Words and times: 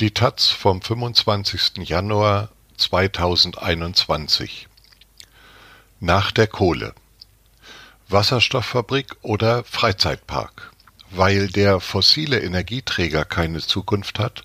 Die 0.00 0.12
taz 0.12 0.46
vom 0.48 0.80
25. 0.80 1.86
Januar 1.86 2.48
2021 2.78 4.66
Nach 6.00 6.32
der 6.32 6.46
Kohle 6.46 6.94
Wasserstofffabrik 8.08 9.16
oder 9.20 9.62
Freizeitpark 9.62 10.72
Weil 11.10 11.48
der 11.48 11.80
fossile 11.80 12.40
Energieträger 12.40 13.26
keine 13.26 13.60
Zukunft 13.60 14.18
hat, 14.18 14.44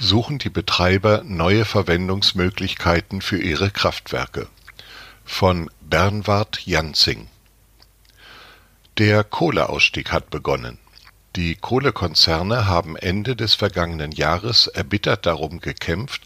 suchen 0.00 0.38
die 0.38 0.50
Betreiber 0.50 1.22
neue 1.22 1.64
Verwendungsmöglichkeiten 1.64 3.22
für 3.22 3.38
ihre 3.38 3.70
Kraftwerke. 3.70 4.48
Von 5.24 5.70
Bernward 5.82 6.66
Janzing 6.66 7.28
Der 8.98 9.22
Kohleausstieg 9.22 10.10
hat 10.10 10.30
begonnen. 10.30 10.78
Die 11.36 11.54
Kohlekonzerne 11.54 12.66
haben 12.66 12.96
Ende 12.96 13.36
des 13.36 13.54
vergangenen 13.54 14.10
Jahres 14.10 14.68
erbittert 14.68 15.26
darum 15.26 15.60
gekämpft, 15.60 16.22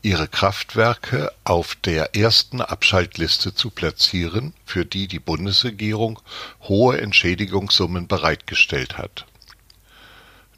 ihre 0.00 0.26
Kraftwerke 0.26 1.30
auf 1.44 1.74
der 1.74 2.16
ersten 2.16 2.62
Abschaltliste 2.62 3.54
zu 3.54 3.68
platzieren, 3.68 4.54
für 4.64 4.86
die 4.86 5.06
die 5.06 5.18
Bundesregierung 5.18 6.18
hohe 6.62 6.98
Entschädigungssummen 6.98 8.08
bereitgestellt 8.08 8.96
hat. 8.96 9.26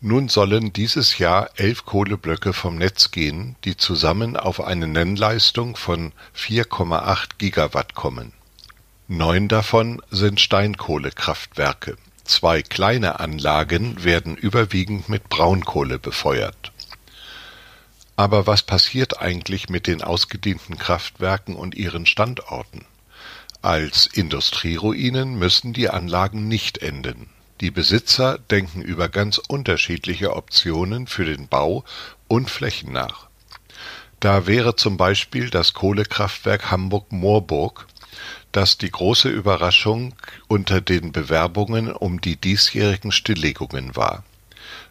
Nun 0.01 0.29
sollen 0.29 0.73
dieses 0.73 1.19
Jahr 1.19 1.51
elf 1.57 1.85
Kohleblöcke 1.85 2.53
vom 2.53 2.77
Netz 2.77 3.11
gehen, 3.11 3.57
die 3.65 3.77
zusammen 3.77 4.37
auf 4.37 4.61
eine 4.61 4.87
Nennleistung 4.87 5.75
von 5.75 6.13
4,8 6.37 7.39
Gigawatt 7.39 7.95
kommen. 7.95 8.33
Neun 9.09 9.49
davon 9.49 10.01
sind 10.13 10.41
Steinkohlekraftwerke 10.41 11.97
Zwei 12.27 12.63
kleine 12.63 13.21
Anlagen 13.21 14.03
werden 14.03 14.37
überwiegend 14.37 15.09
mit 15.09 15.29
Braunkohle 15.29 15.99
befeuert. 15.99 16.73
Aber 18.17 18.47
was 18.47 18.63
passiert 18.63 19.21
eigentlich 19.21 19.69
mit 19.69 19.87
den 19.87 20.03
ausgedienten 20.03 20.77
Kraftwerken 20.77 21.55
und 21.55 21.77
ihren 21.77 22.05
Standorten? 22.05 22.85
Als 23.63 24.07
Industrieruinen 24.07 25.39
müssen 25.39 25.73
die 25.73 25.89
Anlagen 25.89 26.49
nicht 26.49 26.79
enden. 26.79 27.29
Die 27.61 27.71
Besitzer 27.71 28.39
denken 28.51 28.83
über 28.83 29.09
ganz 29.09 29.39
unterschiedliche 29.39 30.35
Optionen 30.35 31.07
für 31.07 31.25
den 31.25 31.47
Bau 31.47 31.85
und 32.27 32.51
Flächen 32.51 32.93
nach. 32.93 33.29
Da 34.21 34.47
wäre 34.47 34.77
zum 34.77 34.97
Beispiel 34.97 35.51
das 35.51 35.75
Kohlekraftwerk 35.75 36.71
Hamburg-Moorburg 36.71 37.87
das 38.57 38.79
die 38.79 38.91
große 38.91 39.29
Überraschung 39.29 40.15
unter 40.49 40.81
den 40.81 41.13
Bewerbungen 41.13 41.93
um 41.93 42.23
die 42.23 42.37
diesjährigen 42.37 43.13
Stilllegungen 43.13 43.95
war. 43.97 44.25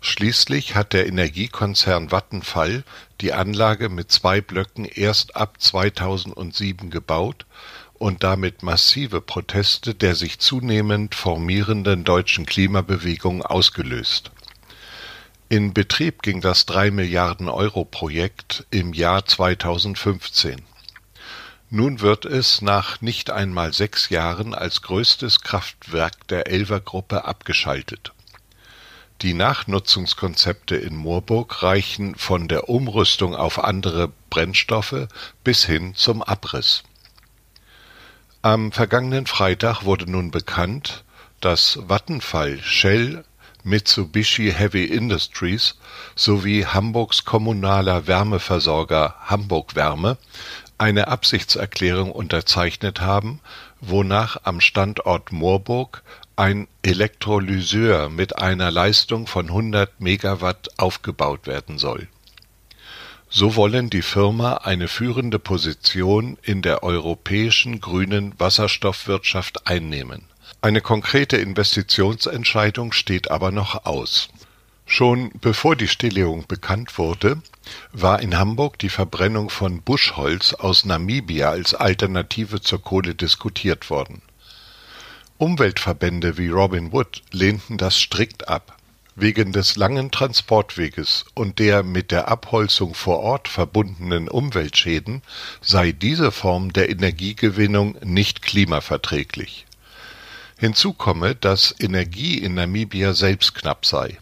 Schließlich 0.01 0.75
hat 0.75 0.93
der 0.93 1.07
Energiekonzern 1.07 2.11
Vattenfall 2.11 2.83
die 3.21 3.33
Anlage 3.33 3.89
mit 3.89 4.11
zwei 4.11 4.39
Blöcken 4.39 4.85
erst 4.85 5.35
ab 5.35 5.55
2007 5.59 6.91
gebaut 6.91 7.47
und 7.95 8.23
damit 8.23 8.61
massive 8.61 9.19
Proteste 9.19 9.95
der 9.95 10.13
sich 10.13 10.37
zunehmend 10.37 11.15
formierenden 11.15 12.03
deutschen 12.03 12.45
Klimabewegung 12.45 13.41
ausgelöst. 13.41 14.29
In 15.49 15.73
Betrieb 15.73 16.21
ging 16.21 16.39
das 16.39 16.67
drei 16.67 16.91
Milliarden 16.91 17.49
Euro 17.49 17.83
Projekt 17.83 18.67
im 18.69 18.93
Jahr 18.93 19.25
2015 19.25 20.61
nun 21.75 21.99
wird 21.99 22.23
es 22.23 22.61
nach 22.61 23.01
nicht 23.01 23.29
einmal 23.29 23.73
sechs 23.73 24.09
Jahren 24.09 24.55
als 24.55 24.81
größtes 24.81 25.41
Kraftwerk 25.41 26.25
der 26.29 26.47
Elver-Gruppe 26.47 27.25
abgeschaltet. 27.25 28.13
Die 29.21 29.33
Nachnutzungskonzepte 29.33 30.77
in 30.77 30.95
Moorburg 30.95 31.63
reichen 31.63 32.15
von 32.15 32.47
der 32.47 32.69
Umrüstung 32.69 33.35
auf 33.35 33.61
andere 33.61 34.09
Brennstoffe 34.29 35.07
bis 35.43 35.65
hin 35.65 35.95
zum 35.95 36.23
Abriss. 36.23 36.83
Am 38.41 38.71
vergangenen 38.71 39.27
Freitag 39.27 39.83
wurde 39.83 40.09
nun 40.09 40.31
bekannt, 40.31 41.03
dass 41.41 41.77
Vattenfall, 41.87 42.61
Shell, 42.63 43.25
Mitsubishi 43.63 44.53
Heavy 44.53 44.85
Industries 44.85 45.75
sowie 46.15 46.65
Hamburgs 46.65 47.25
kommunaler 47.25 48.05
Wärmeversorger 48.05 49.15
Hamburg 49.25 49.75
Wärme 49.75 50.17
eine 50.77 51.07
Absichtserklärung 51.07 52.11
unterzeichnet 52.11 53.01
haben, 53.01 53.39
wonach 53.81 54.37
am 54.43 54.61
Standort 54.61 55.31
Moorburg 55.31 56.03
ein 56.35 56.67
Elektrolyseur 56.83 58.09
mit 58.09 58.37
einer 58.37 58.71
Leistung 58.71 59.27
von 59.27 59.47
100 59.47 60.01
Megawatt 60.01 60.69
aufgebaut 60.77 61.47
werden 61.47 61.77
soll. 61.77 62.07
So 63.29 63.55
wollen 63.55 63.89
die 63.89 64.01
Firma 64.01 64.55
eine 64.57 64.87
führende 64.87 65.39
Position 65.39 66.37
in 66.41 66.61
der 66.61 66.83
europäischen 66.83 67.81
grünen 67.81 68.33
Wasserstoffwirtschaft 68.37 69.67
einnehmen. 69.67 70.23
Eine 70.61 70.81
konkrete 70.81 71.37
Investitionsentscheidung 71.37 72.91
steht 72.91 73.31
aber 73.31 73.51
noch 73.51 73.85
aus 73.85 74.29
Schon 74.85 75.31
bevor 75.41 75.75
die 75.75 75.87
Stilllegung 75.87 76.45
bekannt 76.47 76.97
wurde, 76.99 77.41
war 77.91 78.21
in 78.21 78.37
Hamburg 78.37 78.77
die 78.77 78.89
Verbrennung 78.89 79.49
von 79.49 79.81
Buschholz 79.81 80.53
aus 80.53 80.85
Namibia 80.85 81.49
als 81.49 81.73
Alternative 81.73 82.61
zur 82.61 82.81
Kohle 82.81 83.15
diskutiert 83.15 83.89
worden. 83.89 84.21
Umweltverbände 85.37 86.37
wie 86.37 86.49
Robin 86.49 86.91
Wood 86.91 87.23
lehnten 87.31 87.77
das 87.77 87.97
strikt 87.99 88.47
ab. 88.47 88.77
Wegen 89.17 89.53
des 89.53 89.75
langen 89.75 90.11
Transportweges 90.11 91.25
und 91.33 91.57
der 91.59 91.83
mit 91.83 92.11
der 92.11 92.27
Abholzung 92.27 92.93
vor 92.93 93.19
Ort 93.19 93.47
verbundenen 93.47 94.27
Umweltschäden 94.27 95.23
sei 95.61 95.93
diese 95.93 96.31
Form 96.31 96.73
der 96.73 96.89
Energiegewinnung 96.89 97.97
nicht 98.03 98.41
klimaverträglich. 98.41 99.65
Hinzu 100.57 100.93
komme, 100.93 101.33
dass 101.33 101.73
Energie 101.79 102.37
in 102.37 102.55
Namibia 102.55 103.13
selbst 103.13 103.55
knapp 103.55 103.85
sei 103.85 104.17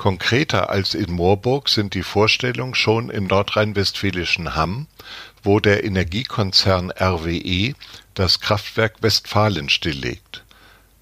Konkreter 0.00 0.70
als 0.70 0.94
in 0.94 1.12
Moorburg 1.12 1.68
sind 1.68 1.92
die 1.92 2.02
Vorstellungen 2.02 2.74
schon 2.74 3.10
im 3.10 3.26
nordrhein-westfälischen 3.26 4.54
Hamm, 4.54 4.86
wo 5.42 5.60
der 5.60 5.84
Energiekonzern 5.84 6.90
RWE 6.90 7.74
das 8.14 8.40
Kraftwerk 8.40 9.02
Westfalen 9.02 9.68
stilllegt. 9.68 10.42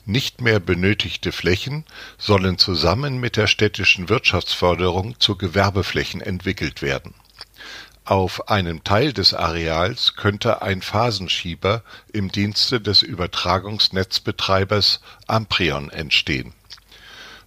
Nicht 0.04 0.40
mehr 0.40 0.58
benötigte 0.58 1.30
Flächen 1.30 1.84
sollen 2.18 2.58
zusammen 2.58 3.20
mit 3.20 3.36
der 3.36 3.46
städtischen 3.46 4.08
Wirtschaftsförderung 4.08 5.14
zu 5.20 5.36
Gewerbeflächen 5.36 6.20
entwickelt 6.20 6.82
werden. 6.82 7.14
Auf 8.04 8.48
einem 8.48 8.82
Teil 8.82 9.12
des 9.12 9.32
Areals 9.32 10.16
könnte 10.16 10.60
ein 10.60 10.82
Phasenschieber 10.82 11.84
im 12.12 12.32
Dienste 12.32 12.80
des 12.80 13.02
Übertragungsnetzbetreibers 13.02 15.00
Amprion 15.28 15.88
entstehen 15.90 16.52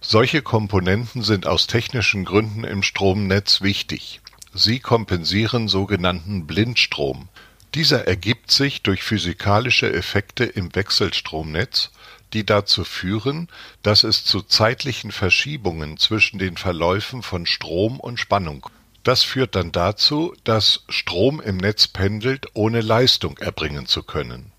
solche 0.02 0.42
Komponenten 0.42 1.22
sind 1.22 1.46
aus 1.46 1.66
technischen 1.66 2.24
Gründen 2.24 2.64
im 2.64 2.82
Stromnetz 2.82 3.62
wichtig. 3.62 4.20
Sie 4.52 4.80
kompensieren 4.80 5.68
sogenannten 5.68 6.46
Blindstrom. 6.46 7.28
Dieser 7.74 8.06
ergibt 8.06 8.50
sich 8.50 8.82
durch 8.82 9.02
physikalische 9.02 9.90
Effekte 9.90 10.44
im 10.44 10.74
Wechselstromnetz, 10.74 11.90
die 12.34 12.44
dazu 12.44 12.84
führen, 12.84 13.48
dass 13.82 14.04
es 14.04 14.24
zu 14.24 14.42
zeitlichen 14.42 15.10
Verschiebungen 15.10 15.96
zwischen 15.96 16.38
den 16.38 16.58
Verläufen 16.58 17.22
von 17.22 17.46
Strom 17.46 17.98
und 17.98 18.20
Spannung 18.20 18.68
das 19.02 19.24
führt 19.24 19.56
dann 19.56 19.72
dazu, 19.72 20.34
dass 20.44 20.84
Strom 20.88 21.40
im 21.40 21.56
Netz 21.56 21.88
pendelt, 21.88 22.46
ohne 22.54 22.80
Leistung 22.80 23.36
erbringen 23.38 23.86
zu 23.86 24.02
können 24.02 24.51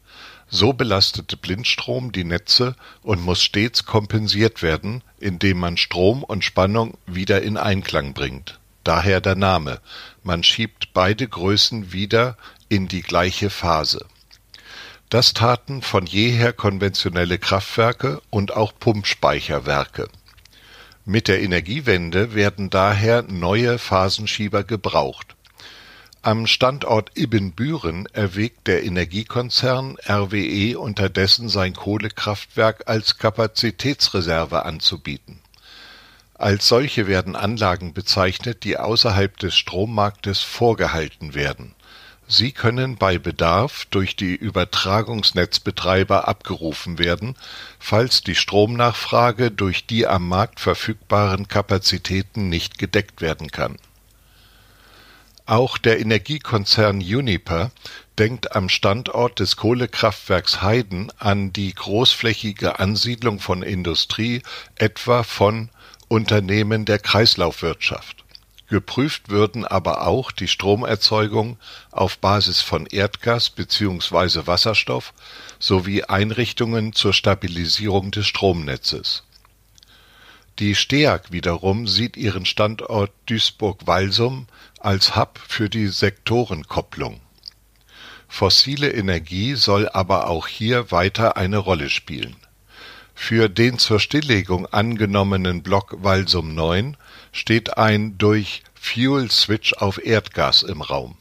so 0.54 0.72
belastete 0.72 1.36
Blindstrom 1.36 2.12
die 2.12 2.24
Netze 2.24 2.76
und 3.02 3.24
muss 3.24 3.42
stets 3.42 3.86
kompensiert 3.86 4.62
werden, 4.62 5.02
indem 5.20 5.58
man 5.58 5.78
Strom 5.78 6.24
und 6.24 6.44
Spannung 6.44 6.94
wieder 7.08 7.42
in 7.42 7.58
Einklang 7.58 8.14
bringt. 8.14 8.60
Daher 8.84 9.20
der 9.20 9.34
Name, 9.34 9.82
man 10.22 10.44
schiebt 10.44 10.94
beide 10.94 11.28
Größen 11.28 11.92
wieder 11.92 12.38
in 12.70 12.88
die 12.88 13.02
gleiche 13.02 13.50
Phase. 13.50 14.06
Das 15.10 15.34
taten 15.34 15.82
von 15.82 16.06
jeher 16.06 16.54
konventionelle 16.54 17.40
Kraftwerke 17.40 18.22
und 18.30 18.56
auch 18.56 18.74
Pumpspeicherwerke. 18.80 20.08
Mit 21.04 21.28
der 21.30 21.42
Energiewende 21.42 22.36
werden 22.36 22.70
daher 22.70 23.24
neue 23.24 23.80
Phasenschieber 23.80 24.64
gebraucht 24.64 25.36
am 26.26 26.48
Standort 26.48 27.12
Ibbenbüren 27.18 28.08
erwägt 28.14 28.68
der 28.68 28.86
Energiekonzern 28.86 29.98
RWE 30.08 30.80
unterdessen 30.80 31.50
sein 31.50 31.74
Kohlekraftwerk 31.74 32.84
als 32.88 33.18
Kapazitätsreserve 33.18 34.64
anzubieten. 34.64 35.42
Als 36.36 36.70
solche 36.70 37.08
werden 37.08 37.36
Anlagen 37.36 37.94
bezeichnet, 37.94 38.64
die 38.64 38.78
außerhalb 38.78 39.38
des 39.38 39.58
Strommarktes 39.58 40.40
vorgehalten 40.40 41.36
werden. 41.36 41.76
Sie 42.26 42.54
können 42.54 42.96
bei 42.96 43.18
Bedarf 43.18 43.86
durch 43.92 44.16
die 44.16 44.34
Übertragungsnetzbetreiber 44.34 46.26
abgerufen 46.30 47.00
werden, 47.00 47.36
falls 47.80 48.24
die 48.24 48.36
Stromnachfrage 48.36 49.52
durch 49.52 49.88
die 49.88 50.08
am 50.08 50.30
Markt 50.30 50.62
verfügbaren 50.62 51.50
Kapazitäten 51.50 52.48
nicht 52.48 52.78
gedeckt 52.78 53.20
werden 53.20 53.52
kann 53.52 53.78
Auch 55.46 55.78
der 55.78 56.00
Energiekonzern 56.00 57.00
Uniper 57.00 57.72
denkt 58.18 58.56
am 58.56 58.70
Standort 58.70 59.40
des 59.40 59.58
Kohlekraftwerks 59.58 60.62
Heyden 60.62 61.12
an 61.18 61.52
die 61.52 61.74
großflächige 61.74 62.80
Ansiedlung 62.80 63.40
von 63.40 63.62
Industrie, 63.62 64.42
etwa 64.76 65.24
von 65.24 65.70
Unternehmen 66.08 66.86
der 66.86 67.00
Kreislaufwirtschaft. 67.00 68.24
Geprüft 68.68 69.30
würden 69.30 69.66
aber 69.66 70.08
auch 70.08 70.32
die 70.32 70.48
Stromerzeugung 70.48 71.58
auf 71.92 72.18
Basis 72.20 72.62
von 72.62 72.86
Erdgas 72.86 73.50
bzw. 73.50 74.48
Wasserstoff 74.48 75.14
sowie 75.60 76.04
Einrichtungen 76.04 76.94
zur 76.94 77.14
Stabilisierung 77.14 78.12
des 78.12 78.28
Stromnetzes. 78.28 79.24
Die 80.60 80.76
STEAG 80.76 81.32
wiederum 81.32 81.88
sieht 81.88 82.16
ihren 82.16 82.46
Standort 82.46 83.12
Duisburg-Walsum 83.26 84.46
als 84.80 85.16
Hub 85.16 85.40
für 85.48 85.68
die 85.68 85.88
Sektorenkopplung. 85.88 87.22
Fossile 88.28 88.92
Energie 88.92 89.56
soll 89.56 89.90
aber 89.90 90.28
auch 90.28 90.48
hier 90.48 90.92
weiter 90.92 91.38
eine 91.38 91.58
Rolle 91.58 91.90
spielen. 91.90 92.36
Für 93.16 93.50
den 93.50 93.80
zur 93.80 94.00
Stilllegung 94.00 94.68
angenommenen 94.68 95.64
Block 95.64 95.96
Walsum 96.04 96.54
9 96.54 96.98
steht 97.32 97.78
ein 97.78 98.18
durch 98.18 98.64
Fuel 98.76 99.32
Switch 99.32 99.74
auf 99.74 100.04
Erdgas 100.04 100.62
im 100.62 100.82
Raum. 100.82 101.18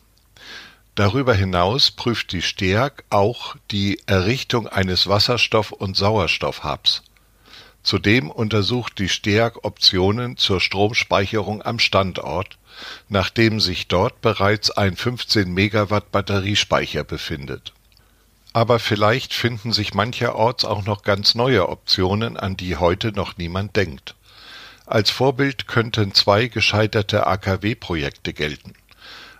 Darüber 0.95 1.35
hinaus 1.35 1.91
prüft 1.91 2.33
die 2.33 2.43
STEAG 2.43 3.05
auch 3.09 3.57
die 3.71 3.99
Errichtung 4.07 4.69
eines 4.69 5.07
Wasserstoff 5.07 5.73
und 5.73 5.97
Sauerstoff-Hubs. 5.97 7.03
Zudem 7.83 8.31
untersucht 8.31 8.99
die 8.99 9.09
STEAG 9.09 9.65
Optionen 9.65 10.37
zur 10.37 10.61
Stromspeicherung 10.61 11.63
am 11.63 11.79
Standort, 11.79 12.59
nachdem 13.09 13.61
sich 13.61 13.89
dort 13.89 14.21
bereits 14.21 14.71
ein 14.71 14.97
15 14.97 15.53
Megawatt 15.53 16.13
Batteriespeicher 16.13 17.05
befindet. 17.05 17.73
Aber 18.53 18.79
vielleicht 18.79 19.35
finden 19.35 19.73
sich 19.73 19.95
mancherorts 19.95 20.65
auch 20.65 20.85
noch 20.85 21.03
ganz 21.03 21.35
neue 21.35 21.69
Optionen, 21.69 22.37
an 22.37 22.57
die 22.57 22.77
heute 22.77 23.13
noch 23.13 23.37
niemand 23.37 23.77
denkt. 23.77 24.15
Als 24.87 25.11
Vorbild 25.11 25.67
könnten 25.67 26.13
zwei 26.13 26.49
gescheiterte 26.49 27.27
AKW-Projekte 27.27 28.33
gelten. 28.33 28.75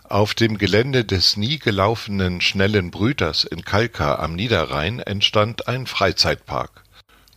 Auf 0.03 0.33
dem 0.33 0.57
Gelände 0.57 1.05
des 1.05 1.37
nie 1.37 1.59
gelaufenen 1.59 2.41
Schnellen 2.41 2.91
Brüters 2.91 3.45
in 3.45 3.63
Kalkar 3.63 4.19
am 4.19 4.35
Niederrhein 4.35 4.99
entstand 4.99 5.67
ein 5.67 5.85
Freizeitpark. 5.87 6.82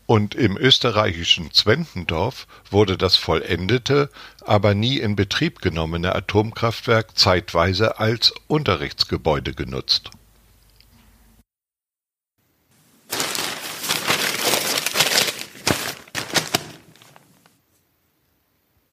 Und 0.06 0.36
im 0.36 0.56
österreichischen 0.56 1.52
Zwentendorf 1.52 2.46
wurde 2.70 2.96
das 2.96 3.16
vollendete, 3.16 4.08
aber 4.44 4.74
nie 4.74 4.98
in 4.98 5.16
Betrieb 5.16 5.60
genommene 5.60 6.14
Atomkraftwerk 6.14 7.18
zeitweise 7.18 7.98
als 7.98 8.32
Unterrichtsgebäude 8.46 9.52
genutzt 9.52 10.10